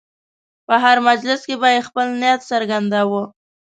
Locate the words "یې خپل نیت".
1.75-2.41